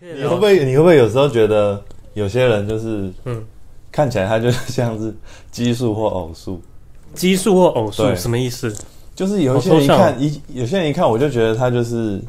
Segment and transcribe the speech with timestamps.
[0.00, 0.64] 你会不会？
[0.64, 1.82] 你会不会有时候觉得
[2.14, 3.44] 有些人就是，嗯，
[3.92, 5.14] 看起来他就 像是
[5.52, 6.60] 奇数或偶数，
[7.14, 8.74] 奇数或偶数什么意思？
[9.14, 12.20] 就是有一些人一看一，有些人一看我就觉得他就是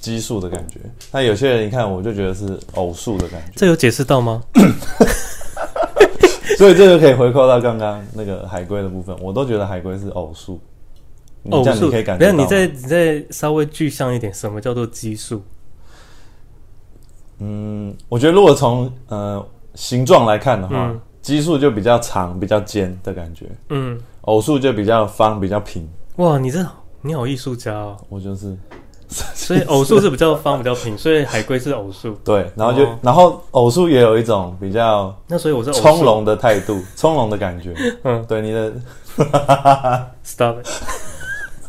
[0.00, 0.80] 奇数的感觉，
[1.12, 3.52] 那有些人一看我就觉得是偶数的感觉。
[3.54, 4.42] 这有解释到吗？
[6.58, 10.58] 所以这个可以回扣到刚刚那个海龟的部分，我都觉得海龟是偶数。
[11.50, 15.40] 偶数可以感觉，没有，你再你再稍微具象一点，什么叫做奇数？
[17.38, 23.46] 嗯，我觉得如果从呃形状来看的话，奇数、嗯、就比较长、比较尖的感觉。
[23.70, 25.88] 嗯，偶数就比较方、比较平。
[26.16, 26.64] 哇，你这
[27.02, 27.96] 你好艺术家哦！
[28.08, 28.56] 我就是，
[29.08, 32.14] 所以偶数是比较方、比较平，所以海龟是偶数。
[32.24, 37.74] 对，然后就、哦、然后偶数也有一种比较，那所以我是从容的态度、 从容的感觉。
[38.04, 38.72] 嗯，对，你的
[40.24, 40.66] ，stop it。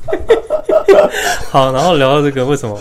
[1.52, 2.79] 好，然后聊到这个，为什么？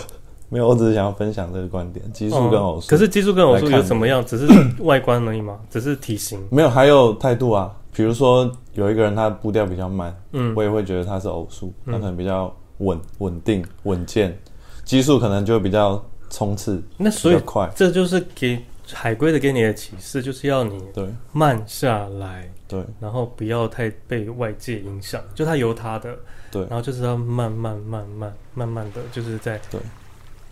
[0.49, 2.89] 没有，我只是想要分享这个观点，奇数跟偶数、哦。
[2.89, 4.23] 可是奇数跟偶数有什么样？
[4.25, 4.47] 只是
[4.81, 5.59] 外观而已吗？
[5.69, 6.41] 只是体型？
[6.49, 7.73] 没有，还有态度啊。
[7.93, 14.37] 比如说有一个人他步调比较慢，嗯，我也会觉得他是偶数，他可能比较稳、稳定、稳健。
[14.85, 17.69] 奇数可能就比较冲刺，那所以快。
[17.75, 26.15] 这就是给海龟的给你的启示，就是要你对慢下来，对，然后不要太被外界影响，就他由他的。
[26.49, 29.81] 对，然后就是要慢慢、慢慢、慢慢的就是在对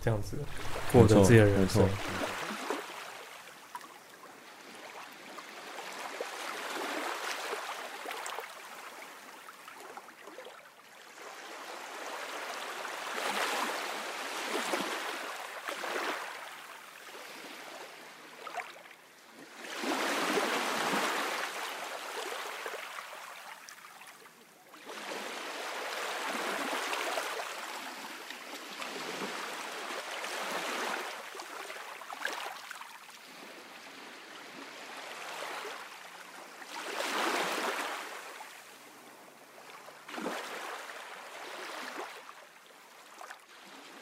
[0.06, 0.36] 这样子
[0.92, 1.84] 过着自己的人生。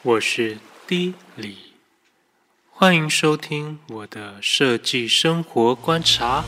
[0.05, 1.57] 我是 D 李，
[2.69, 6.45] 欢迎收听我的设计生活观察。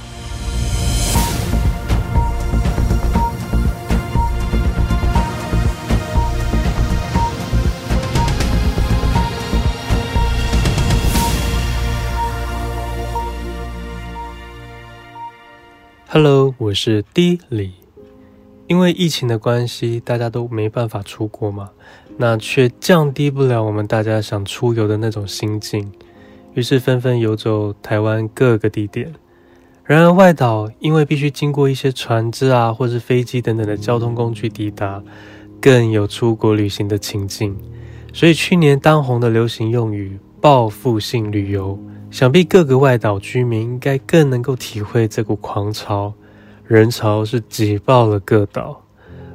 [16.07, 17.73] Hello，我是 D 李。
[18.67, 21.71] 因为疫情的关系，大家都没办法出国嘛。
[22.17, 25.91] 那却降低不了我们大家想出游的那种心境，
[26.55, 29.13] 于是纷纷游走台湾各个地点。
[29.83, 35.01] 然而外岛因为必须经过一些船只啊，或是飞机等等的交通工具抵达，
[35.61, 37.55] 更有出国旅行的情境。
[38.11, 41.79] 所以去年当红的流行用语“报复性旅游”，
[42.09, 46.13] 想必各个外岛居民应该更能够体会这股狂潮，
[46.65, 48.81] 人潮是挤爆了各岛。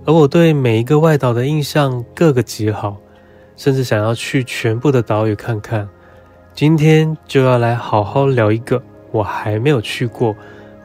[0.04, 2.96] 而我对每一个外岛的印象各个极好，
[3.56, 5.88] 甚至想要去全部的岛屿看看。
[6.52, 8.82] 今天就要来好好聊一个
[9.12, 10.34] 我还没有去过，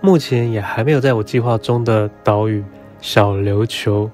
[0.01, 2.63] 目前也还没有在我计划中的岛屿——
[3.01, 4.09] 小琉球。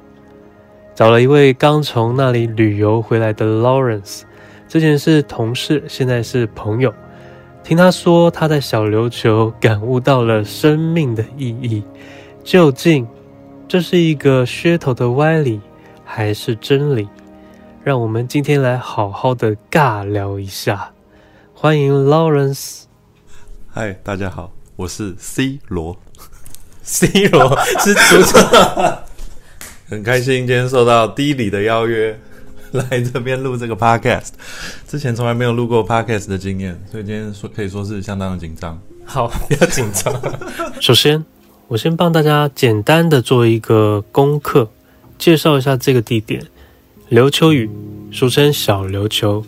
[0.96, 4.22] 找了一位刚从那里旅游回来的 Lawrence，
[4.70, 6.94] 之前是同事，现在是朋友。
[7.62, 11.84] 听他说他在小琉球感悟到了生命的意义，
[12.44, 13.06] 究竟？
[13.74, 15.60] 这是一个噱头的歪理，
[16.06, 17.10] 还是真理？
[17.84, 20.92] 让我们今天来好好的尬聊一下。
[21.56, 22.84] 欢迎 Lawrence。
[23.72, 25.98] 嗨，大家好，我是 C 罗。
[26.84, 28.38] C 罗是主持。
[29.90, 32.20] 很开心今天受到 D 李的邀约，
[32.74, 34.34] 来这边录这个 Podcast。
[34.88, 38.80] 之前从来没有录过 Podcast 的经验，所以今天说可以说是相当的紧张。
[39.04, 40.14] 好，不要紧张。
[40.80, 41.26] 首先。
[41.74, 44.70] 我先帮大家简单的做一个功课，
[45.18, 46.46] 介绍一下这个地点——
[47.10, 47.68] 琉球屿，
[48.12, 49.44] 俗称小琉球，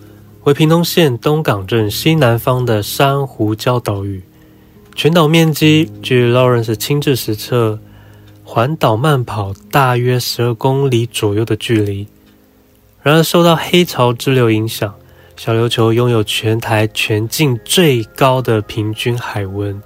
[0.45, 4.23] 为屏东县东港镇西南方的珊瑚礁岛屿。
[4.95, 7.79] 全岛面积据 Lawrence 亲自实测，
[8.43, 12.07] 环岛慢跑大约十二公里左右的距离。
[13.03, 14.95] 然而，受到黑潮支流影响，
[15.37, 19.79] 小琉球拥有全台全境最高的平均海温。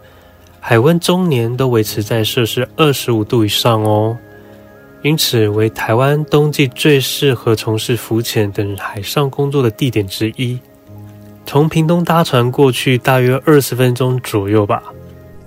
[0.60, 4.18] 海温终年都维持在摄氏二十五度以上哦，
[5.02, 10.60] 因此为台湾冬季最适合从事浮潜等海上工作的地点之一。
[11.46, 14.84] 从屏东搭船过去大约二十分钟左右吧。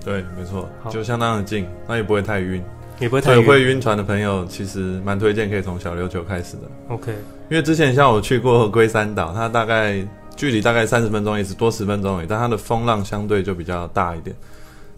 [0.05, 2.61] 对，没错，就相当的近，那也不会太晕，
[2.99, 3.47] 也不会太晕。
[3.47, 6.63] 会晕船的朋友其实蛮推荐可以从小琉球开始的。
[6.89, 7.13] OK，
[7.49, 10.05] 因为之前像我去过龟山岛，它大概
[10.35, 14.35] 距离大概三十分钟，也是多十分钟而已，但它的风浪相对就比较大一点，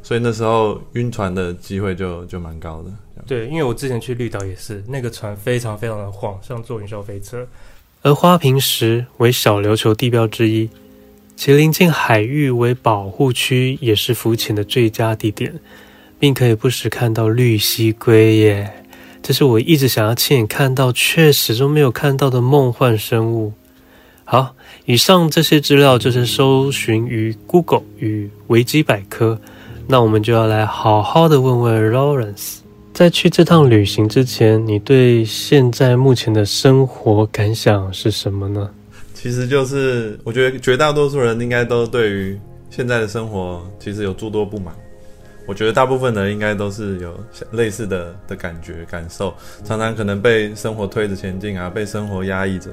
[0.04, 2.90] 所以那时候晕船的机会就就蛮高的。
[3.26, 7.48] 对，因为我之前去绿岛也是，那个船非常非常的晃，像坐云霄飞车。
[8.02, 10.68] 而花瓶石为小琉球地标之一，
[11.34, 15.54] 其临近海域为保护区，也是浮潜的最佳地点，
[16.18, 18.84] 并可以不时看到绿蜥龟耶！
[19.22, 23.54] 这是我一直想要亲眼看到，却始终没有看到的梦幻生物。
[24.26, 24.54] 好，
[24.84, 29.40] 以上这些资料就是搜寻于 Google 与维基百科，
[29.86, 32.58] 那我们就要来好好的问问 Lawrence。
[32.92, 38.70] 在去这趟旅行之前，你对现在目前的生活感想是什么呢？
[39.14, 42.38] 其实就是我觉得绝大多数人应该都对于
[42.70, 44.74] 现在的生活其实有诸多不满。
[45.46, 47.12] 我觉得大部分人应该都是有
[47.50, 49.34] 类似的的感觉感受，
[49.64, 52.70] 常常可能被生活推着前进啊，被生活压抑着，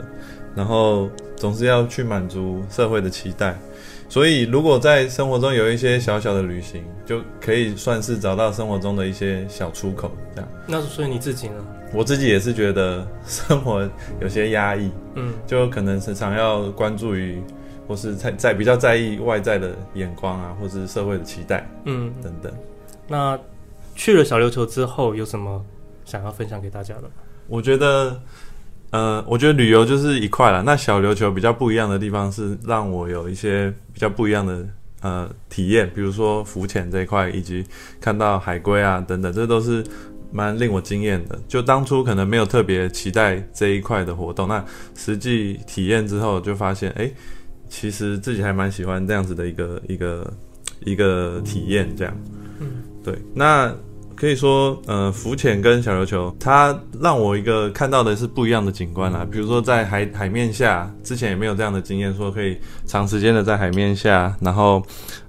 [0.56, 3.60] 然后总是要去满足社会的期待。
[4.12, 10.52] 所以，如果在生活中有一些小小的旅行，就可以算是找到生活中的一些小出口，这样。
[10.68, 11.66] 那所以你自己呢？
[11.94, 17.42] 我自己也是觉得生活有些压抑，嗯，就可能时常要关注于，
[17.88, 22.52] 或是在在比较在意外在的眼光啊，或是社会的期待，嗯，等等。
[23.08, 23.40] 那
[23.96, 25.66] 去了小琉球之后，有什么
[26.04, 27.04] 想要分享给大家的？
[27.48, 28.22] 我觉得。
[28.92, 30.62] 呃，我觉得旅游就是一块了。
[30.64, 34.68] 那小琉球比较不一样的地方是，让我有一些比较不一样的
[35.02, 37.66] 呃体验，比如说浮潜这一块，以及
[38.02, 39.82] 看到海龟啊等等，这都是
[40.30, 41.40] 蛮令我惊艳的。
[41.48, 47.10] 就当初可能没有特别期待这一块的活动，那实际体验之后就发现，哎，
[47.70, 50.34] 其实自己还蛮喜欢这样子的一个一个
[50.84, 52.14] 一个体验，这样。
[52.60, 53.74] 嗯，对，那。
[54.22, 59.26] 可以说，呃，浮潜跟小琉球，它让我一个看到的是不一样的景观啦。
[59.32, 64.80] 比如说，在海海面下，之前也没有这样的经验，说可以长时间的在海面下，然后，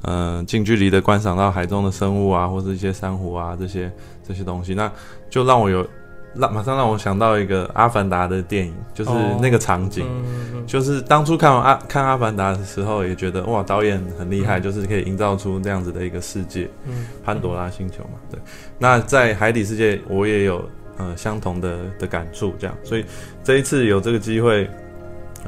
[0.03, 3.91] 呃，近距离的观赏到海中的生物啊，或是一些珊瑚啊这些
[4.29, 4.93] 这些东西，那
[5.31, 5.87] 就让我有。
[6.35, 10.23] 让马上让我想到一个《阿凡达》的电影，就是那个场景，哦
[10.55, 18.41] 嗯、就是当初看完阿看《阿凡达》的时候，也觉得哇，导演很厉害，嗯、就是可以营造出这样子的一个世界，嗯，潘朵拉星球嘛，对。
[18.79, 23.05] 那在海底世界，我也有呃相同的的感触，这样，所以
[23.45, 24.69] 这一次有这个机会，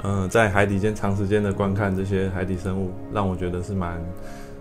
[0.03, 3.99] 呃，在海底间长时间的观看这些海底生物，让我觉得是蛮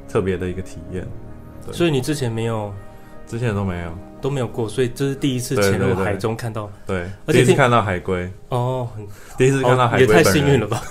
[0.07, 1.05] 特别的一个体验。
[1.71, 2.73] 所以你之前没有，
[3.25, 3.91] 之前都没有。
[4.23, 8.87] 都没有过，所以这是第一次潜入海中看到，对，第一次看到海龟哦，
[9.37, 10.81] 第一次看到海龟，也太幸运了吧！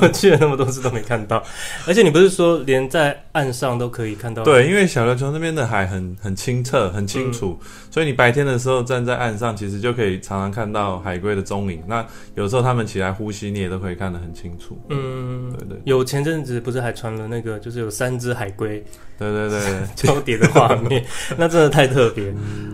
[0.00, 1.44] 我 去了那么多次都没看到，
[1.86, 4.42] 而且你不是说连在岸上都可以看到？
[4.42, 11.82] 对，因为小琉球那边的海很很清澈、很清楚，嗯、所以你白天的时候站在岸上，其实就可以常常看到海龟的踪影。
[11.86, 12.04] 那
[12.36, 14.80] 有时候他们起来呼吸，你也都可以看得很清楚。
[14.88, 15.80] 嗯，对，对对。
[15.84, 18.82] 有前阵子不是还传了那个，就是有三只海龟，
[19.18, 19.60] 对对对，
[19.96, 21.04] 交叠 的画面，
[21.36, 22.32] 那真的太特别。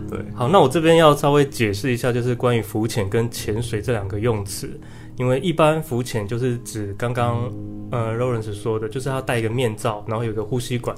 [0.09, 4.69] 对，好，那我这边要稍微解释一下，就是关于浮潜跟潜水这两个用词，
[5.17, 7.51] 因为一般浮潜就是指刚刚
[7.91, 10.95] 呃 Lawrence 说的，就是他戴一个面罩，然后有个呼吸管。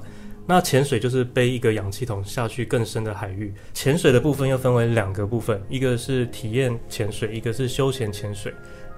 [0.49, 3.53] 那潜水就是背一个氧气筒下去更深的海域。
[3.73, 8.53] 潜水的部分又分为两个部分，一个是体验潜水，一个是休闲潜水。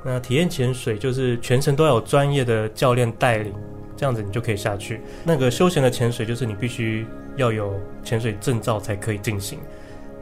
[0.05, 3.51] 那体验潜水就是全程都要有专业的教练带领，
[3.99, 5.01] 这样子你就可以下去。
[5.25, 9.59] 那个休闲的潜水就是你必须要有潜水证照才可以进行。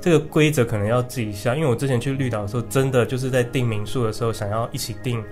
[0.01, 5.23] 这个规则可能要记一下，因为我之前去绿岛的时候，真的就是在订民宿的时候，想要一起订，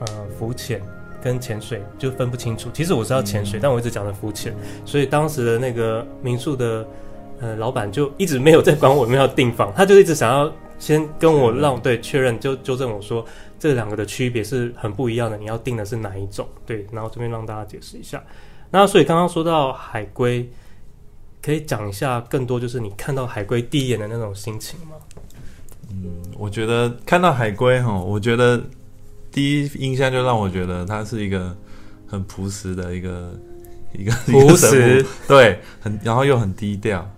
[0.00, 0.82] 呃，浮潜
[1.22, 2.68] 跟潜水就分不清楚。
[2.74, 4.52] 其实我是要潜水，嗯、但我一直讲的浮潜，
[4.84, 6.84] 所以当时的那个民宿的
[7.40, 13.24] 呃老板就一直没有在管我有没有订房， 他就一直想要先跟我让对确认，就纠正我说
[13.58, 16.48] 这两个的区别是很不一样的，你要定的是哪一种？
[16.64, 18.22] 对，然后这边让大家解释一下。
[18.70, 20.48] 那所以刚刚说到海龟。
[21.42, 24.96] 可以讲一下更多，就是你看到海龟第一眼的那种心情吗？
[25.90, 28.60] 嗯，我觉得看到海龟哈，我觉得
[29.30, 31.56] 第一印象就让我觉得它是一个
[32.08, 33.32] 很朴实的一个
[33.92, 37.08] 一个朴实，对，很然后又很低调，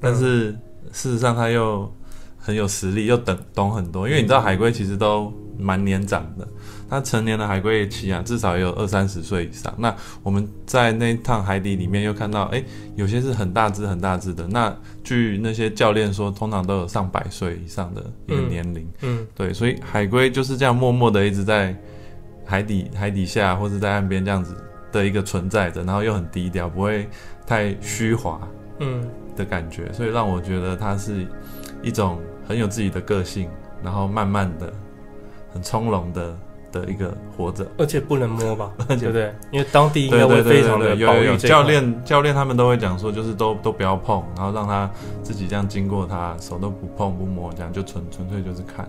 [0.00, 0.50] 但是
[0.90, 1.88] 事实上它又
[2.36, 6.46] 很有实力，又懂懂很多，因为你知道海龟其实都蛮年长的。
[6.88, 9.74] 那成年的海龟期啊，至少也有二三十岁以上。
[9.76, 14.46] 那我们在那趟海底里面又看到，哎、欸，有些是很大只、很大只的。
[14.46, 18.88] 那据那些教练说，通常都有上百岁以上的一个年龄。
[19.02, 21.76] 嗯，嗯对，所以海龟就是这样默默的一直在
[22.44, 24.54] 海底、海底下或者在岸边这样子
[24.92, 27.08] 的一个存在着，然后又很低调，不会
[27.44, 28.40] 太虚华，
[28.78, 29.92] 嗯的感觉。
[29.92, 31.26] 所以让我觉得它是
[31.82, 33.48] 一种很有自己的个性，
[33.82, 34.72] 然后慢慢的、
[35.56, 36.36] 很从容的。
[36.72, 39.32] 的一个活着，而且不能摸吧， 对不对？
[39.52, 41.34] 因为当地应该会非常的保育。
[41.38, 44.90] 教练教练他们都会讲说，就是都都不要碰，然后让他
[45.22, 48.86] 自己这样经过他，手都不碰不摸，这样就纯纯粹就是看。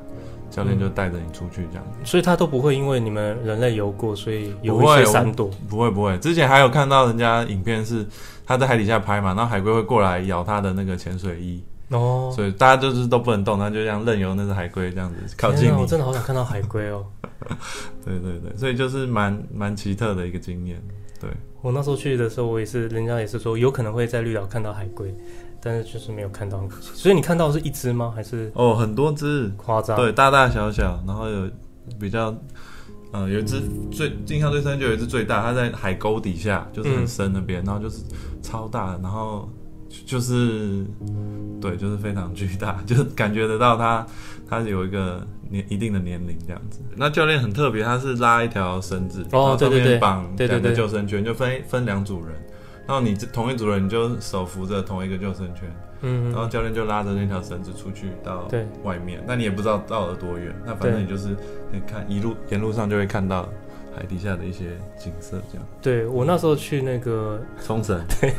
[0.49, 5.49] 教练就带着你出去这样，所以他都不会因为你们人类游过，所以有一些闪躲。
[5.69, 8.05] 不会不会，之前还有看到人家影片是
[8.45, 15.71] 他在海底下拍嘛，然后海龟会过来咬他的那个潜水衣哦，所以大家就是都不能动，它就这样任由那只海龟这样子靠近你。
[15.79, 17.05] 我真的好想看到海龟哦。
[18.03, 20.81] 对对对，所以就是蛮蛮奇特的一个经验。
[21.19, 21.29] 对，
[21.61, 25.13] 我那时候去的时候，我也是，人家也是说有可能会在绿岛看到海龟。
[25.59, 28.13] 但是就是没有看到，所以你看到是一只吗？
[28.15, 29.97] 还是哦，很多只，夸张。
[29.97, 31.49] 对，大大小小，然后有
[31.99, 32.33] 比较，
[33.11, 33.59] 嗯，有一只
[33.91, 38.03] 最印象最深，就有一只最大，它在海沟底下，就是很深那边，嗯、然后就是
[38.43, 39.49] 超大，然后
[40.05, 40.85] 就是
[41.61, 44.05] 对，就是非常巨大， 就是感觉得到他
[44.49, 46.79] 他有一个年一定的年龄这样子。
[46.95, 52.35] 那教练很特别，他是拉一条绳子，哦，对对对，绑两个救生圈，就分分两组人。
[52.85, 55.63] 然后你同一组人，你就手扶着同一个救生圈，
[56.03, 58.47] 嗯，然后教练就拉着那条绳子出去到
[58.83, 61.35] 外面，那你也不知道到了多远，那反正你就是
[61.69, 63.49] 你看一路沿路上就会看到
[63.97, 65.67] 海底下的一些景色，这样。
[65.81, 68.31] 对，我那时候去那个冲绳，对，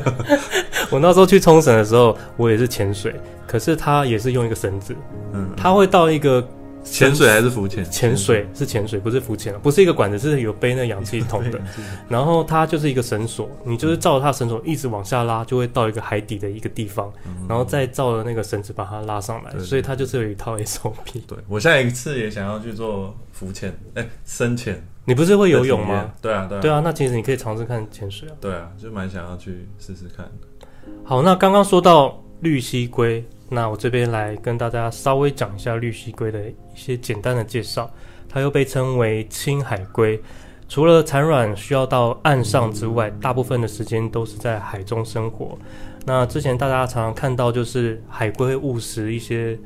[0.92, 3.14] 我那时候去冲绳的时候，我也是潜水，
[3.46, 4.94] 可是他也是用一个绳子，
[5.32, 6.46] 嗯，他会到一个。
[6.86, 7.84] 潜水还是浮潜？
[7.90, 11.60] 潜水是潜水，不是浮潜，不是一个管子，是有背那氧气筒的。
[12.08, 17.12] 然后它就是一个绳索，你就是照着它绳索一直往下拉，就会到一个海底的一个地方，
[17.48, 19.58] 然后再照着那个绳子把它拉上来。
[19.58, 21.20] 所以它就是有一套 SOP。
[21.26, 24.82] 对，我下一次也想要去做浮潜，哎，深潜。
[25.04, 26.12] 你不是会游泳吗？
[26.22, 26.60] 对啊，对啊。
[26.60, 28.34] 对啊，那其实你可以尝试看潜水啊。
[28.40, 30.66] 对啊，就蛮想要去试试看的。
[31.04, 33.24] 好，那刚刚说到绿蜥龟。
[33.48, 37.90] 那我这边来跟大家稍微讲一下绿蠵龟的一些简单的介绍。
[38.28, 40.20] 它又被称为青海龟，
[40.68, 45.56] 除了产卵需要到岸上之外，大部分的时间都是在海中生活。
[46.04, 49.58] 那之前大家常常看到，就是海龟会误食一些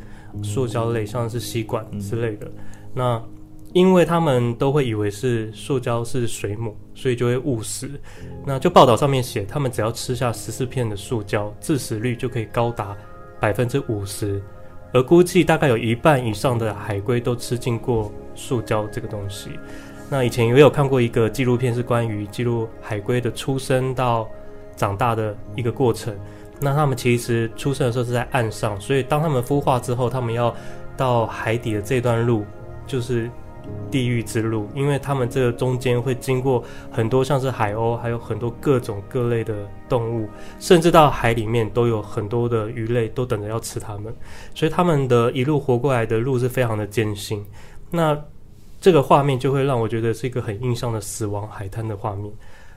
[0.43, 2.49] 塑胶类，像是吸管之类的。
[2.95, 3.21] 那
[3.73, 7.91] 因为他们都会以为是塑胶是水母，所以就会误食。
[8.45, 12.97] 那就报道上面写，他们只要吃下十四片的塑胶，致死率就可以高达。
[13.41, 14.41] 百分之五十，
[14.93, 19.59] 而估计大概有一半以上的海龟都吃进过塑胶这个东西。
[20.09, 24.29] 那以前也有看过一个纪录片，是关于记录海龟的出生到
[24.77, 26.15] 长大的一个过程。
[26.61, 30.55] 那他们其实出生的时候是在岸上，所以当他们孵化之后，他们要
[30.97, 32.45] 到海底的这段路
[32.87, 33.31] 就是。
[33.91, 39.55] 地狱之路，因为他们这个中间会经过很多像是海鸥，还有很多各种各类的
[39.89, 44.15] 动物，甚至到海里面都有很多的鱼类都等着要吃它们，
[44.55, 47.45] 所以他们的一路活过来的路是非常的艰辛。
[47.91, 48.17] 那
[48.81, 52.33] 这个画面就会让我觉得是一个很印象的死亡海滩的画面。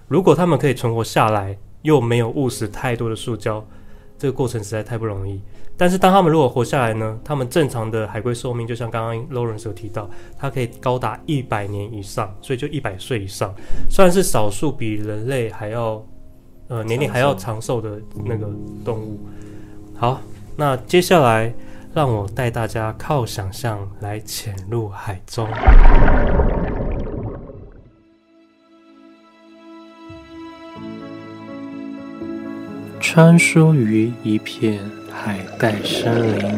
[0.07, 3.65] 如果他们可以存活下来，又没有误食太多的塑胶，
[4.17, 5.41] 这个过程实在太不容易。
[5.75, 7.19] 但是当他们如果活下来呢？
[7.23, 13.51] 他们正常的海龟寿命就像刚刚 Lawrence 有提到，它可以高达一百年以上，所以就一百岁以上，
[13.89, 16.05] 算是少数比人类还要
[16.67, 18.47] 呃年龄还要长寿的那个
[18.85, 19.19] 动物。
[19.95, 20.21] 好，
[20.55, 21.51] 那接下来
[21.91, 25.49] 让我带大家靠想象来潜入海中。
[33.05, 34.79] 穿梭于一片
[35.11, 36.55] 海带森林，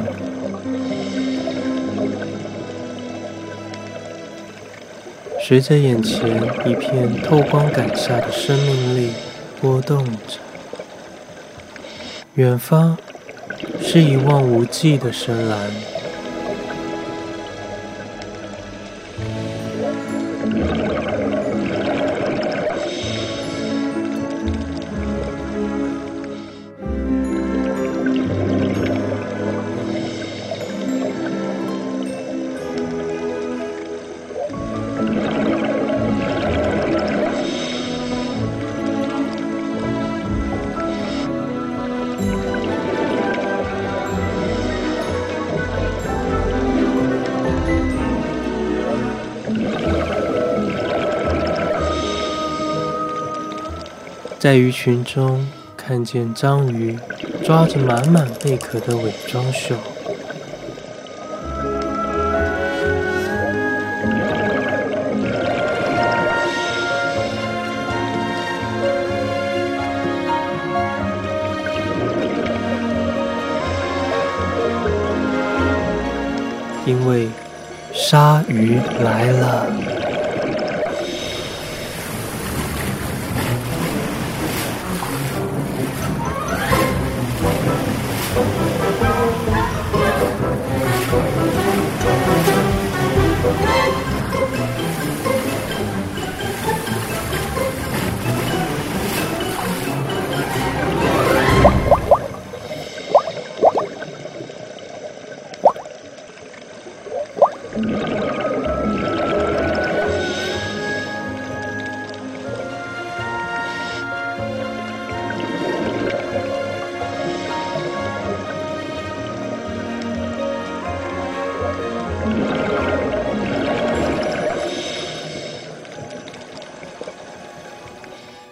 [5.43, 9.09] 随着眼前一片透光感下的生命力
[9.59, 10.37] 波动着，
[12.35, 12.95] 远方
[13.81, 15.94] 是一望无际的深蓝。
[54.45, 55.43] 在鱼群中
[55.75, 56.95] 看见章鱼
[57.43, 59.75] 抓着满满贝壳的伪装秀，
[76.85, 77.27] 因为
[77.91, 79.94] 鲨鱼来了。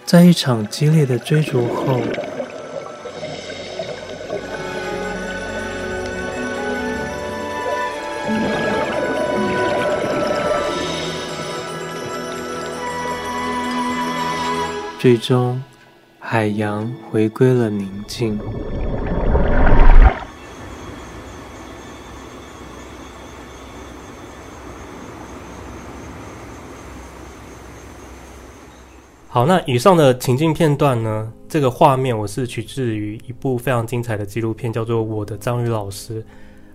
[0.06, 2.00] 在一场激烈的追逐后，
[15.00, 15.64] 最终
[16.20, 18.40] 海洋回归了宁静。
[29.34, 31.34] 好，那以上的情境片段呢？
[31.50, 36.22] 这个画面我是取自于一部非常精彩的纪录片，叫做《我的章鱼老师》，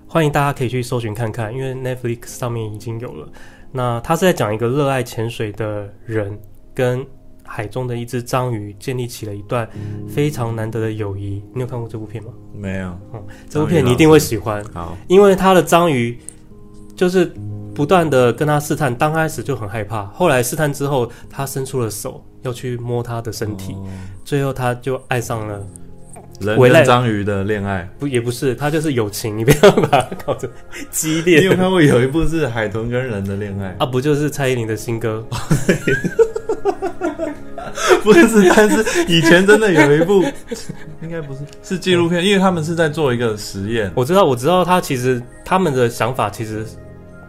[0.08, 3.28] 欢迎大家可以去搜寻看看，因为 Netflix 上面已经有了。
[3.70, 6.36] 那他是在讲一个热爱潜水的人
[6.74, 7.06] 跟
[7.44, 9.68] 海中的一只章鱼建立起了一段
[10.08, 11.40] 非常难得的友谊。
[11.54, 12.32] 你有看过这部片吗？
[12.52, 12.88] 没有。
[13.14, 14.64] 嗯，这部片你一定会喜欢。
[14.74, 16.18] 好，因为他的章鱼
[16.96, 17.32] 就是。
[17.78, 23.86] 不断的跟他试探，刚开始就很害怕，后来试探之后，他伸出了手要去摸他的身体，哦、
[24.24, 25.64] 最后他就爱上了
[26.40, 30.50] 人跟章鱼的恋爱，不也不是，他就是友情，你不要把它搞成
[30.90, 31.38] 激烈。
[31.38, 33.86] 你有看过有一部是海豚跟人的恋爱啊？
[33.86, 35.24] 不就是蔡依林的新歌？
[38.02, 40.24] 不是，但是以前真的有一部，
[41.00, 43.88] 应该不是是纪录片，因为他们是在做一个实验。
[43.94, 46.66] 我知道，我知道，他其实他们的想法其实。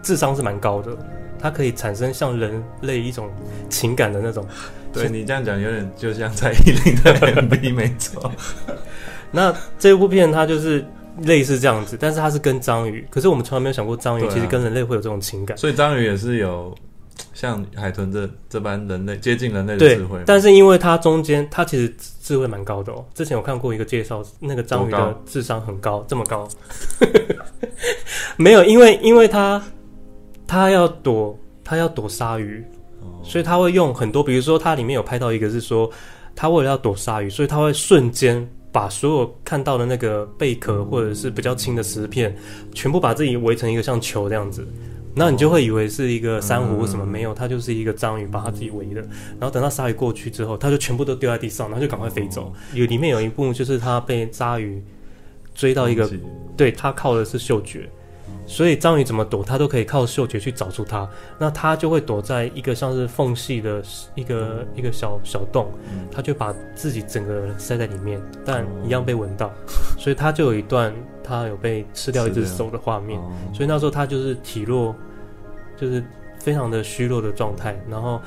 [0.02, 0.92] 智商是蛮高的，
[1.40, 3.30] 它可以产生像人类一种
[3.70, 4.46] 情感的那种。
[4.92, 8.32] 对，你这样讲，有点就像蔡依林的 MV，没错。
[9.32, 10.84] 那这部片它就是
[11.22, 15.56] 类似这样子，但是它是跟章鱼，可是我们从来没有想过章鱼其实跟人类会有这种情感。
[15.56, 16.74] 啊、所以章鱼也是有
[17.36, 20.20] 像海豚这这般人类接近人类的智慧。
[20.26, 23.06] 但是因为它中间它其实智慧蛮高的哦。
[23.14, 26.50] 之前有看过一个介绍，那个章鱼的智商很高，这么高。
[28.38, 29.62] 没有，因为因为它。
[30.50, 32.66] 他要躲，他要躲鲨鱼，
[33.22, 35.88] 所以他会用很多，比如说他里面有拍到一个是说，
[36.36, 42.36] 他为了要躲鲨鱼，所以他会瞬间把所有看到的那个贝壳或者是比较轻的石片，
[42.74, 44.68] 全部把自己围成一个像球这样子，
[45.14, 49.02] 那你就会以为是一个珊瑚或什么，没有，它就是一个章鱼把它自己围的，
[49.40, 52.52] 然后等到鲨鱼过去之后，它就全部都丢在地上，然后就赶快飞走。
[52.74, 54.84] 有里面有一幕就是他被鲨鱼
[55.54, 56.10] 追到一个，
[56.58, 57.88] 对，他靠的是嗅觉。
[58.48, 61.08] 所以章鱼怎么躲，它都可以靠嗅觉去找出它。
[61.38, 63.84] 那它就会躲在一个像是缝隙的
[64.16, 65.72] 一个一个小小洞，
[66.12, 69.52] 它就把自己整个人塞在里面，但一样被闻到。
[69.98, 73.20] 所以它就有一段它有被吃掉一只手的画面。
[73.54, 74.96] 所以那时候它就是体弱，
[75.78, 76.04] 就是
[76.40, 77.80] 非常的虚弱的状态。
[77.90, 78.20] 然后。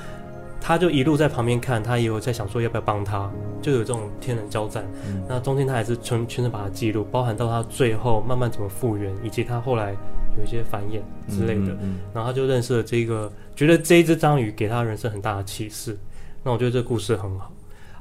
[0.64, 3.29] 他就一路在旁边看，他也有在想说要不要帮他，
[3.61, 4.87] 就有这种天人交战。
[5.09, 9.92] 嗯、那中间他还是全全程把它记录，包含到他最后慢慢怎么复原，以及他后来
[10.38, 11.77] 有一些繁衍之类的。
[12.14, 15.98] 然后他就认识了这个，觉得这一只章鱼给他人生很大的启示。
[16.44, 17.53] 那我觉得这个故事很好。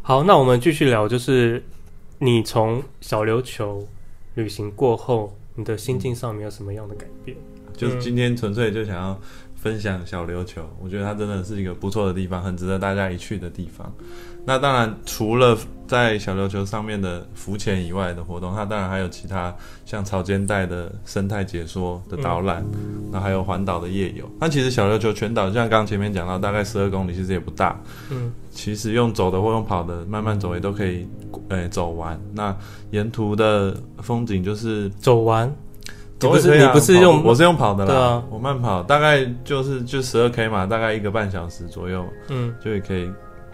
[0.04, 1.64] 好，那我们继续聊，就是
[2.20, 3.84] 你从小琉球
[4.36, 7.36] 旅行过后，你的心境上面有什么样的改变？
[7.76, 9.20] 就是今天纯粹就想要。
[9.62, 13.94] 分享小琉球，我觉得它真的是一个不错的地方，很值得大家一去的地方。
[14.44, 22.66] 那当然，除了在小琉球上面的浮潜以外的活动，它当然还有其他像潮间带的生态解说的导览，
[23.12, 24.28] 那、嗯、还有环岛的夜游。
[24.40, 27.80] 那其实小琉球全岛，像刚前面讲到，大概十二公里，其实也不大。
[28.10, 31.08] 嗯，其实用走的或用跑的，慢慢走也都可以，
[31.50, 32.20] 诶、欸，走完。
[32.34, 32.58] 那
[32.90, 35.54] 沿途的风景就是走完。
[36.30, 37.92] 不是你不是用，我是用跑的啦。
[37.92, 43.08] 对啊，我慢跑，大概就是就十二 K 嘛，大概一个半小时左右，嗯，就也可以，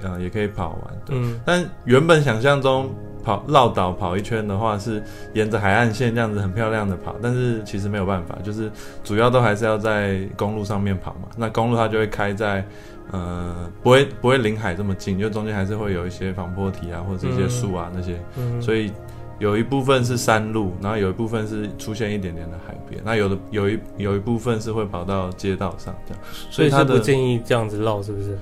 [0.03, 1.01] 啊，也可以跑完。
[1.06, 2.89] 对，嗯，但原本想象中
[3.23, 5.01] 跑绕岛跑一圈的话，是
[5.34, 8.69] 沿着海岸线这样子很漂亮的跑，但是其实没有办法，就是
[9.03, 11.27] 主要都还是要在公路上面跑嘛。
[11.38, 12.65] 那公路它就会开在，
[13.12, 18.91] 呃，不会不会临海这么近，就中间还是会有一些防波堤啊，或者一些树啊那些，嗯，所以。
[19.39, 28.38] 有一部分是山路，然后有一部分是出现一点点的海边，那有的有一有一部分是会跑到街道上这样，所以他不建议这样子绕，是不是？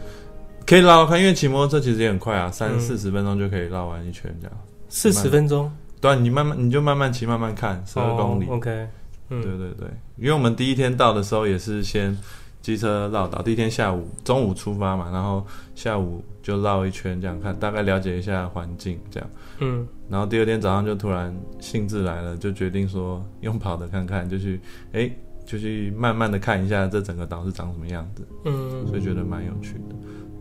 [0.65, 4.58] 可以绕看，因为骑摩托车其实也很快啊，三四十分钟就可以绕完一圈这样。
[4.89, 5.71] 四十分钟？
[6.01, 8.45] 对啊，你慢慢你就慢慢骑，慢慢看，十二公里。
[8.45, 8.88] Oh, OK，
[9.29, 12.17] 嗯，对对对，因为我们第一天到的时候也是先
[12.65, 19.30] 机车绕岛，第一天下午中午出发嘛，然后下午就绕一圈这样看，大概了解一下环境这样。
[19.60, 24.60] 嗯，然后第二天早上就突然兴致来了，就决定说用跑的看看，就去
[24.93, 25.08] 哎
[25.45, 28.28] 就去慢慢的看一下这整个岛是长什么样子。
[28.45, 29.95] 嗯，所以觉得蛮有趣的。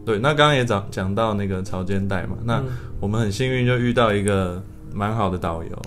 [0.07, 2.65] 对，那刚刚也讲讲到那个潮间带嘛，那
[3.01, 4.63] 我们很幸运就遇到一个
[4.95, 5.83] 蛮好的导游，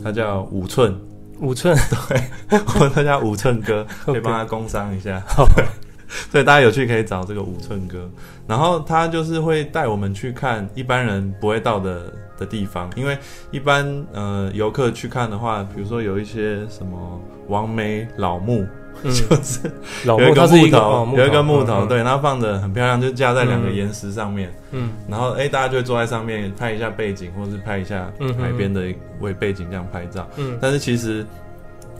[0.00, 0.96] 他叫五寸，
[1.42, 1.76] 五寸，
[2.08, 5.44] 对，我们他叫五寸哥， 可以帮他工商一下，好，
[6.30, 8.08] 所以大家有趣可以找这个五寸哥，
[8.46, 13.16] 然后他就是会带我们去看一般人不会到的的地方，因为
[13.50, 18.66] 一般呃游客去看的话，比如说有一些什么王梅老墓。
[19.02, 19.10] 就
[19.42, 19.72] 是
[20.04, 31.26] 有一个木头，有一个木头，对，然后放的很漂亮，就架在两个岩石上面，嗯，然后哎，大家就会坐在上面拍一下背景，或是拍一下海边的为背景这样拍照，嗯，但是其实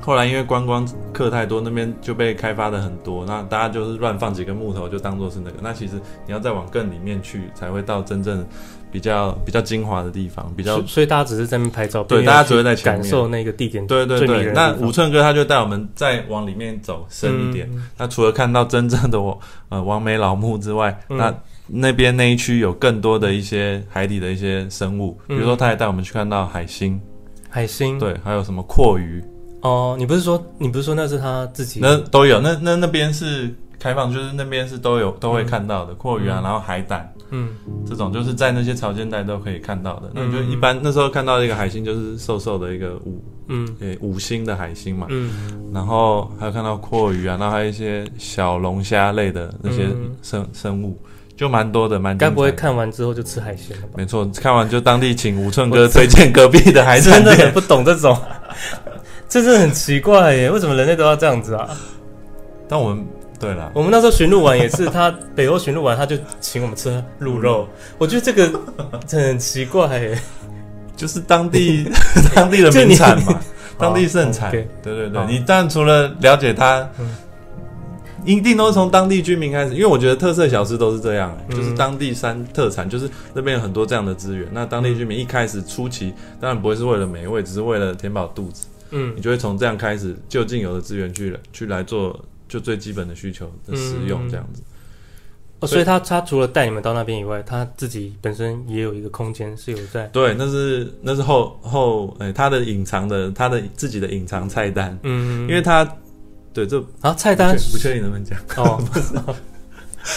[0.03, 5.95] 后来因为观光客太多，那边就被开发的很多，那大家就是乱放几个木头就当做是那个，那其实
[6.27, 8.47] 你要再往更里面去才会到真正。
[8.93, 13.01] 比较比较精华的地方，比较所，以大家只是在那边拍照，对，大家只会在前面。
[13.03, 14.53] 感受那个地点，对对对。
[14.53, 19.37] 那五寸哥他就带我们再往里面走深一点，嗯、那除了看到真正的我
[19.71, 21.35] 呃王梅老木之外，嗯、那
[21.67, 27.01] 那边那一区有更多的一些海底的一些生物，嗯、比如说他还带我们去看到海星，
[27.49, 29.23] 海星，对，还有什么蛞蝓。
[29.63, 31.81] 哦，你不是说你不是说那是他自己？
[31.81, 37.11] 那都有，那那那边是开放，就是那边是都有都会看到的蛞蝓啊，嗯、然后海胆。
[37.35, 37.49] 嗯，
[37.87, 40.11] 这种就是在那些潮间带都可以看到的。
[40.15, 45.07] 那你就一般那时候看到一个海星，就是瘦瘦的一个五，嗯，诶，五星的海星嘛。
[45.09, 45.31] 嗯，
[45.73, 49.89] 然后还有看到阔鱼啊，然后还有一些小龙虾类的那些
[50.21, 50.95] 生生物，
[51.35, 52.17] 就蛮多的，蛮。
[52.19, 53.95] 该不会看完之后就吃海鲜了吧？
[53.97, 57.25] 没错，看完就当地请五寸哥推荐隔壁的海产店。
[57.35, 58.15] 真的很不懂这种，
[59.27, 61.67] 这是很奇怪耶，为什么人类都要这样子啊？
[62.69, 63.03] 但我们。
[63.43, 68.49] 对了，我们那时候巡路完也是，他北欧巡路完他就请我们吃鹿肉，我觉得这个
[69.11, 70.17] 很奇怪耶，
[70.97, 71.91] 就是当地
[72.37, 73.41] 当地的名产嘛，
[73.77, 74.53] 当地盛产。
[74.53, 76.89] 对对对，你但除了了解它，
[78.25, 84.47] 一定都是从当地居民开始，因为我觉得特色小吃都是这样，就是当地山特产，就是那边有很多这样的资源。
[84.53, 88.69] 那当地居民一开始初期当然不会是为了美味，只是为了填饱肚子。
[88.93, 92.17] 嗯，你就会从这样开始就近有的资源去去来做。
[92.53, 94.63] 就最基本的需求的使用这样子，
[95.61, 105.91] 哦，所以他他除了带你们到那边以外，他自己本身也有一个空间是有在对，那是那是后后哎，他的隐藏的他的自己的隐藏菜单，嗯，因为他
[106.53, 109.35] 对这啊菜单不确定能不能讲哦，不知道，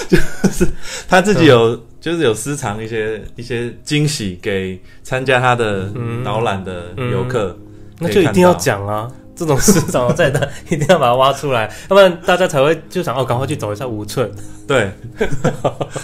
[0.10, 0.18] 就
[0.50, 0.68] 是
[1.08, 5.90] 他自己有就是有私藏一些一些惊喜给参加他的
[6.26, 7.58] 导览的游客，
[7.98, 9.10] 那就一定要讲啊。
[9.36, 14.32] 这种市场在的，一定要把它挖出来，要不然大家才会就想哦，赶快去走一下五寸。
[14.68, 14.90] 对，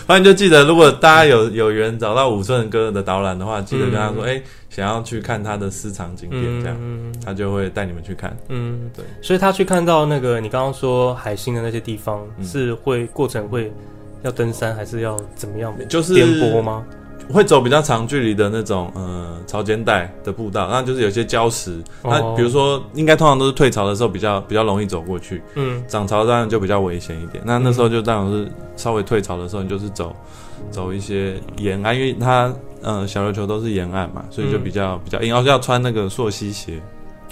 [0.06, 4.40] 反正就记得，如果大家有有缘找到五寸哥的导览的话，记得跟他说，哎、
[4.70, 8.38] 想要去看他的私藏景点，这样，嗯、他就会带你们去看。
[8.50, 9.04] 嗯，对。
[9.22, 13.74] 所以他去看到那个你刚刚说海星的那些地方，是会过程会
[14.22, 15.74] 要登山，还是要怎么样？
[15.90, 16.86] 就是颠簸吗？
[17.30, 21.82] 会走比较长距离的那种，呃，潮间带的步道，那就是有些礁石。
[22.02, 25.42] 哦、那比如说，应该通常都是退潮的时候比较比较容易走过去。
[25.56, 27.44] 嗯，涨潮当然就比较危险一点。
[27.46, 30.16] 那那时候就当然是稍微退潮的时候，你就是走
[30.72, 36.82] 走一些沿岸，因为它呃小琉球都是沿岸嘛，所以就比较比较硬，而且要穿那个溯溪鞋。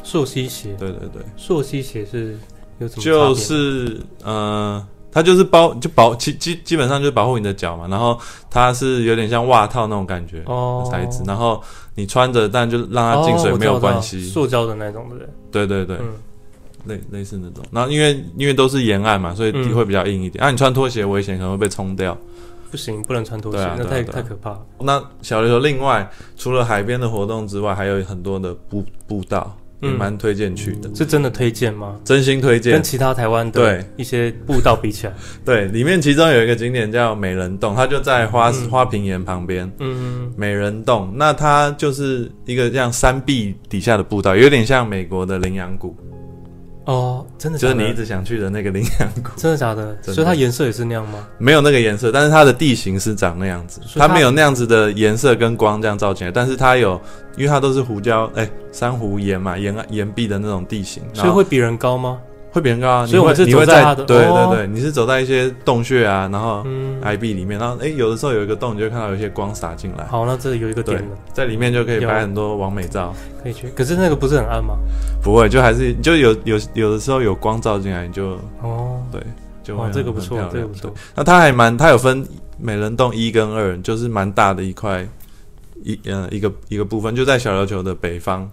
[0.04, 2.38] 溯溪鞋，对对对，溯溪鞋是
[2.80, 3.04] 有什么？
[3.04, 4.86] 就是呃。
[5.12, 8.20] 它就是包就保基基基本上就是保护你的脚嘛，然后
[8.50, 11.62] 它是有点像袜套那种感觉的材质，然后
[11.96, 15.28] 你穿着，但就让它进水没有关系，塑胶的那种对不对？
[15.68, 16.06] 对对对，
[16.86, 17.64] 类类似那种。
[17.72, 20.44] 然后因为因为都是沿岸嘛，所以地会比较硬一点。
[20.44, 22.16] 啊，你穿拖鞋危险，可能会被冲掉。
[22.72, 24.62] 不行，不能穿拖鞋，那太太可怕了。
[24.78, 29.58] 那小琉球另外除了海边的活动之外，还有很多的步步道。
[29.82, 30.90] 也蛮推荐去的。
[30.94, 32.00] 是真的推荐吗？
[32.04, 32.74] 真心推荐。
[32.74, 35.14] 跟其他台湾的一些步道比起来，
[35.46, 39.72] 对，里面其中有一个景点叫美人洞，它就在花花瓶岩旁边。
[39.80, 45.96] 嗯，美人洞，那它就是一个这样山壁底下的步道，有点像美国的羚羊谷。
[46.90, 49.30] 哦，真的，就是你一直想去的那个羚羊谷。
[49.36, 49.96] 真的假的？
[50.04, 51.28] 的所以它颜色也是那样吗？
[51.38, 53.80] 没有那个颜色，但是它的地形是长那样子。
[53.94, 57.00] 它，它没有那样子的颜色跟光这样照进来，但是它有，
[57.38, 62.18] 因为它都是胡椒，哎、欸，珊瑚岩嘛，岩岩壁的那种地形，所以会比人高吗？
[62.52, 66.66] 会比人高啊，所以我是你会在对对对，你是走在一些洞穴啊，然后
[67.02, 70.06] I B 里面，然后哎，有的时候有一个洞，你就会看到有一些光洒进来。
[70.06, 73.68] 好，那这里有一个点，在里面就可以拍很多完美照，可以去。
[73.76, 74.76] 可是那个不是很暗吗？
[75.22, 79.22] 不会，就还是就有有有的时候有光照进来，你就哦，对，
[79.64, 80.92] 就哇，这个不错，这个不错。
[81.14, 82.26] 那它还蛮，它有分
[82.58, 85.08] 美人洞一跟二，就是蛮大的一块
[85.84, 88.50] 一呃一个一个部分，就在小琉球的北方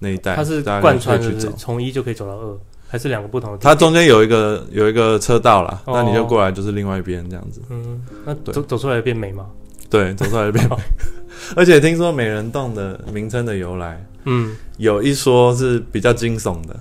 [0.00, 2.58] 那一带，它是贯穿的，从一就可以走到二。
[2.88, 3.58] 还是两个不同的。
[3.58, 7.60] 它中间有一个有一个车道啦，那你就过来就是另外一边这样子。
[7.68, 9.46] 嗯，那走走出来变美吗？
[9.90, 10.76] 对，走出来变美。
[11.54, 16.74] 而且听说美人洞的名称的由来，嗯，有一说是比较惊悚的，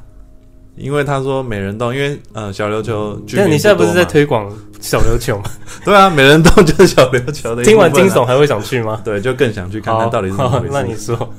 [0.75, 5.43] 因为他说美人洞，因为呃小琉球，但你现在不是在推广小琉球吗？
[5.85, 7.63] 对啊，美人洞就是小琉球的。
[7.63, 9.01] 听完惊悚还会想去吗？
[9.05, 10.69] 对，就更想去看看到底是怎么回事。
[10.73, 11.33] 那你说。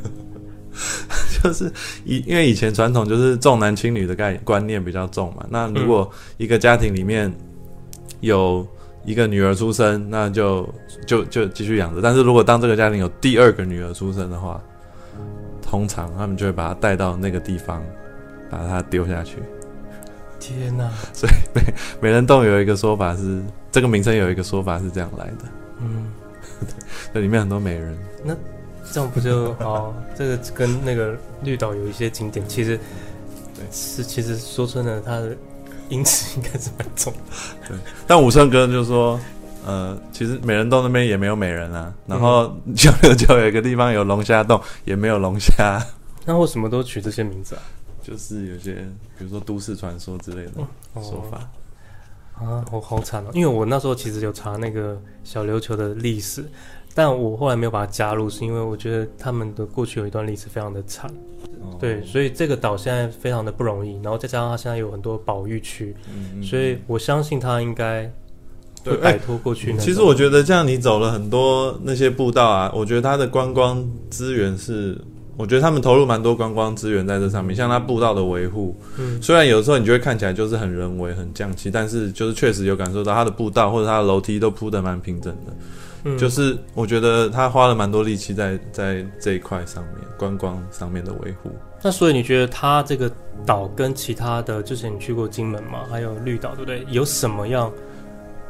[1.42, 1.72] 就是
[2.04, 7.32] 以因为以前传统就是重男轻女的概观念比较重嘛，那如果一个家庭里面
[8.20, 8.66] 有
[9.04, 10.68] 一个女儿出生，那就
[11.06, 12.00] 就就继续养着。
[12.00, 14.60] 但是如果当这个家庭有第二个女儿出生的话，
[15.62, 17.82] 通常他们就会把她带到那个地方，
[18.50, 19.36] 把她丢下去。
[20.40, 20.88] 天哪！
[21.12, 25.44] 所以美美人洞有一个说法是，这个名称有一个说法是这样来的。
[25.80, 26.12] 嗯，
[27.12, 27.96] 这里面很多美人。
[28.24, 28.36] 那。
[28.92, 29.94] 这样不就哦？
[30.16, 32.78] 这个跟那个绿岛有一些景点，其实
[33.54, 35.36] 对是其实说真的，它的
[35.88, 37.18] 因此应该是蛮重的。
[37.68, 39.20] 对，但武胜哥就说，
[39.66, 41.92] 呃，其实美人洞那边也没有美人啊。
[42.06, 45.80] 然后小琉球有一个地方有龙虾洞，也没有龙虾。
[46.24, 47.62] 那为什么都取这些名字啊？
[48.02, 48.74] 就是有些
[49.18, 50.52] 比如说都市传说之类的
[50.94, 51.50] 说法。
[52.40, 53.30] 嗯、啊，我好惨哦！
[53.34, 56.44] 因为我那时候其实有查那个小琉球的历史。
[56.98, 61.08] 但我后来没有把它加入，是因为我觉得他们的过去有一段历史非常的惨，
[61.62, 65.94] 哦、对，所以这个岛现在非常的不容易，然后再加上它现在有很多保育区，
[66.42, 68.10] 所以我相信它应该
[68.84, 69.78] 会摆脱过去、欸。
[69.78, 75.00] 其实我觉得这样你走了很多那些步道啊，我觉得它的观光资源是，
[75.36, 85.52] 我觉得他们投入蛮多观光资源在这上面，像它步道的维护，嗯，虽然有时候你就会看起来就是很人为、很匠气，但是就是确实有感受到它的步道或者它的楼梯都铺得蛮平整的。
[86.18, 91.50] 就是我觉得他花了蛮多力气在在这一块上面，观光上面的维护。
[91.82, 93.10] 那所以你觉得他这个
[93.46, 96.84] 岛跟其他的，之前你去过金门嘛，还有绿岛，对不对？
[96.88, 97.70] 有什么样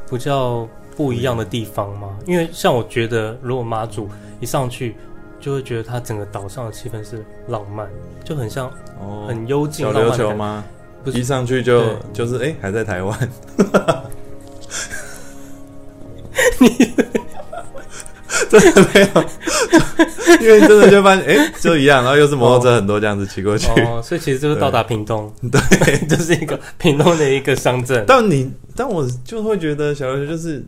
[0.09, 2.17] 比较不一样的地方吗？
[2.25, 4.09] 因为像我觉得，如果妈祖
[4.39, 4.95] 一上去，
[5.39, 7.87] 就会觉得它整个岛上的气氛是浪漫，
[8.23, 8.67] 就很像
[8.99, 9.85] 哦，很幽静。
[9.85, 10.63] 小琉球吗？
[11.03, 13.29] 不是，一上去就就是哎、欸，还在台湾。
[16.59, 17.08] 你。
[18.49, 25.59] 真的没有，因为真的就发现，哎、欸，就一样，然后又是摩托车很多这样子骑过去，哦，所以其实就是到达屏东， 对，
[26.07, 28.03] 就是一个屏东的一个乡镇。
[28.07, 30.63] 但你，但我就会觉得小琉球就是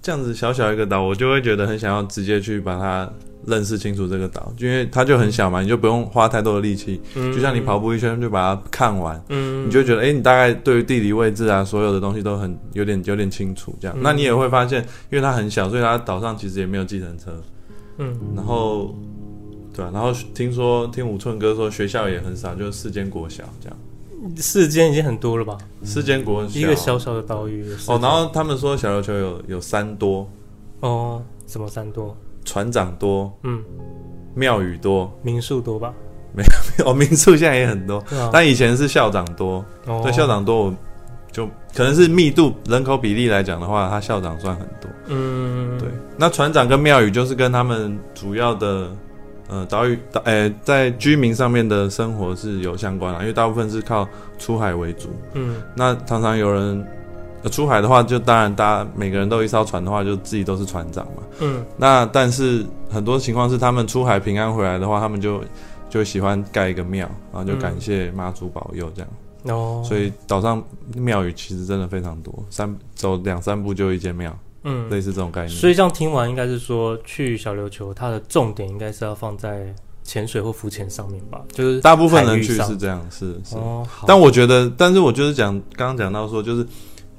[0.00, 3.10] 这样子小小一个岛，我就会觉得很想要直接去把它。
[3.46, 7.00] 认识清楚这个岛，因为它就很小嘛，你就不用花太多的力气。
[7.14, 13.74] 嗯，就像你跑步一圈就把它看完，嗯，你就觉得，哎、欸，你大概对于地理位置啊，所有的东西都很有点有点清楚。
[13.80, 17.32] 这样，嗯、那你也会发现，因为它很小，所以它岛上其实也没有计程车。
[17.98, 18.94] 嗯，然后，
[19.74, 23.78] 对啊，然后听说听五寸哥说学校也很少，就四间国小这样。
[24.36, 25.56] 四间已经很多了吧？
[25.84, 27.64] 四间国小，一个小小的岛屿。
[27.86, 30.28] 哦，然后他们说小琉球有有三多。
[30.80, 32.16] 哦，什么三多？
[32.46, 33.62] 船长多，嗯，
[34.34, 35.92] 庙宇多，民宿多吧？
[36.32, 36.42] 没
[36.78, 40.72] 有， 哦，民宿现在也很多，啊、但以前是校长多，哦、对，校长多，
[41.32, 45.88] 就可能是密度人口比例来讲的话，他校长算很多，嗯，对。
[46.16, 48.90] 那船长跟庙宇就是跟他们主要的，
[49.48, 56.86] 呃，岛屿，诶、欸，在居民上面的生活是有相关的，因为大部分是靠出海为主，嗯，那常常有人。
[57.48, 61.22] 出海的话，就当然大家每个人都有一艘船的话，就自己都是船长嘛。
[61.40, 61.64] 嗯。
[61.76, 65.40] 那但是很多情况是，他们出海平安回来的话，他们就
[65.88, 69.10] 就喜欢盖一个庙，然后就感谢妈祖保佑这样。
[69.44, 69.84] 哦、嗯。
[69.84, 70.62] 所以岛上
[70.96, 74.36] 庙宇其实真的非常多，三走两三步就一间庙。
[74.64, 74.88] 嗯。
[74.90, 75.50] 类似这种概念。
[75.50, 81.42] 所以这样听完，应该是说去小琉球，它的重点应该是要放在潜水或浮潜上面吧？
[81.52, 83.56] 就是大部分人去是这样，是是。
[83.56, 83.86] 哦。
[84.06, 86.66] 但我觉得，但是我就是讲刚刚讲到说，就是。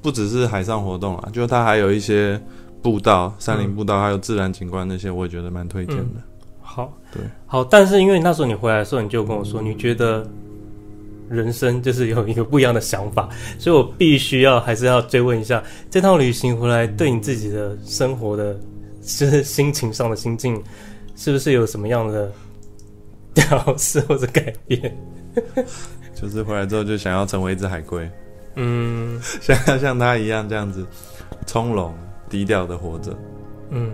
[0.00, 2.40] 不只是海上活动啊，就是它还有一些
[2.82, 6.20] 步道、山林步道，还有自然景观那些，我也觉得蛮推荐的。
[6.60, 10.24] 好，对，好，但是因为那时候你回来的时候，你就跟我说，你觉得
[11.28, 18.54] 人生就是有一个不一样的想法，所以我必须要还是要追问一下，这趟旅行回来对你自己的生活的，
[19.02, 20.62] 就是心情上的心境，
[21.16, 22.30] 是不是有什么样的
[23.34, 24.96] 调试或者改变？
[26.14, 28.08] 就是回来之后就想要成为一只海龟，
[28.58, 30.84] 嗯，想要像他一样这样子
[31.46, 31.94] 从容
[32.28, 33.16] 低调的活着，
[33.70, 33.92] 嗯。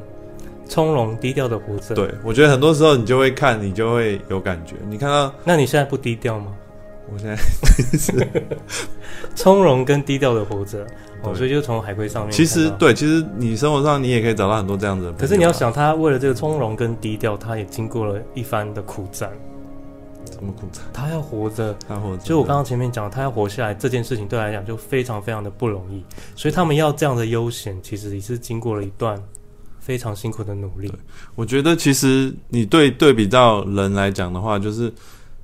[0.66, 4.76] 从容低调的活着，对，我觉得很多时候你就会看，你就会有感觉。
[4.88, 6.54] 你看到，那你现在不低调吗？
[7.12, 7.36] 我现在
[7.98, 8.26] 是
[9.36, 10.82] 从容跟低调的活着，
[11.22, 12.32] 哦，所以就从海龟上面。
[12.32, 15.12] 其实对，其实你生活上你也可以找到很多这样子的。
[15.12, 19.30] 可是你要想，他为了这个从容跟低调，他也经过了一番的苦战。
[20.32, 20.82] 什么苦战？
[20.92, 22.22] 他要活着，他活着。
[22.22, 26.04] 就我刚刚前面讲，他要活下来这件事情，对他来讲就非常非常的不容易。
[26.36, 29.22] 所以他们要这样的悠闲，其实也是经过了一段。
[29.80, 30.90] 非常辛苦的努力。
[31.34, 34.90] 我觉得其实你对对比到人来讲的话，就是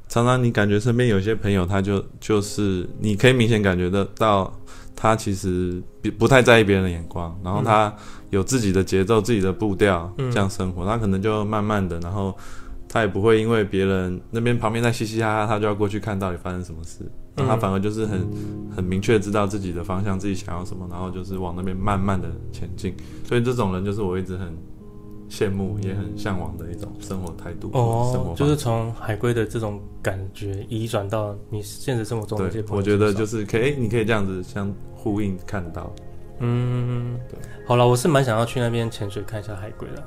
[0.08, 4.50] 常常你感觉身边有些朋友，他就就是你可以明显感觉得到，
[4.96, 7.94] 他其实不不太在意别人的眼光，然后他
[8.30, 12.34] 有自己的节奏、自己的步调这样生活，他可能就慢慢的，然后
[12.92, 17.08] 他也不会因为别人那边旁边在嘻嘻哈哈，他就要过去看到底发生什么事。
[17.36, 18.28] 那他反而就是很
[18.74, 22.92] 很明确知道自己的方向，自己想要什么，然后就是往那边慢慢的前进。
[23.24, 24.52] 所以这种人就是我一直很
[25.30, 27.70] 羡慕，也很向往的一种生活态度。
[27.74, 32.76] 哦，生活就是从海龟的这种感觉移转到你现实生活中的这些朋友。
[32.76, 35.94] 我觉得就是可以，你可以这样子相呼应看到。
[36.40, 37.38] 嗯，对。
[37.64, 40.02] 好了，我是蛮想要去那边潜水看一下海龟的，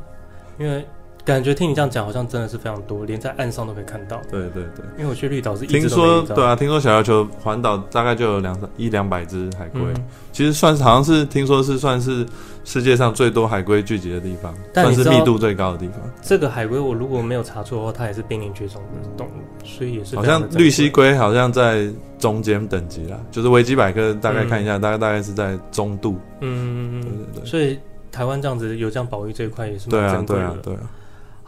[0.59, 0.85] 因为。
[1.25, 4.19] 感觉听你这样讲，好像真的是非常多，连在岸上都可以看到。
[4.29, 12.25] 对对对，因为我去绿岛是听说，对啊，听说小琉球环岛大概就有两一两百只海龟，嗯，其实算是好像是听说是算是
[12.65, 15.99] 世界上最多海龟聚集的地方，算是密度最高的地方。
[16.21, 21.87] 这个海龟我如果没有查错的话，它也是濒临绝种的动物，所以也是好像绿蜥龟好像在
[22.19, 26.17] 中间等级啦，就是维基百科大概看一下，嗯，大概大概是在中度。
[26.41, 27.45] 嗯，对对对。
[27.45, 27.79] 所以
[28.11, 30.81] 台湾这样子有这样保育这一块也是蛮对啊，对啊，对啊。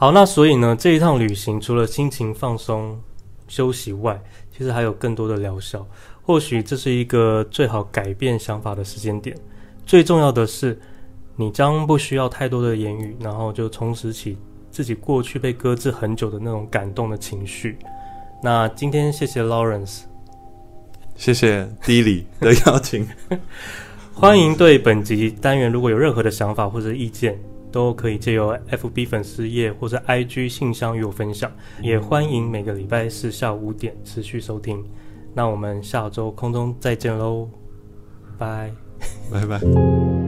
[0.06, 3.02] 好，那所以呢，这一趟旅行除了心情放松、
[3.48, 4.22] 休息外，
[4.56, 5.84] 其实还有更多的疗效。
[6.22, 9.36] 或许这是一个最好改变想法的时间点。
[9.84, 10.80] 最重要的是，
[11.36, 14.38] 你将不需要太多的言语，然后就重拾起
[14.70, 17.76] 自己过去被搁置很久的那种感动的情绪。
[18.44, 20.02] 那今天谢谢 Lawrence，
[21.16, 23.08] 谢谢 Dilly 的邀请。
[24.14, 27.40] 欢迎对本集单元如果有任何的想法或者意见。
[27.76, 34.82] 都可以借由 FB 粉丝页或是 IG 信箱与我分享，也欢迎每个礼拜四下午五点持续收听。
[35.34, 37.50] 那我们下周空中再见喽，
[38.38, 38.72] 拜
[39.30, 40.25] 拜拜。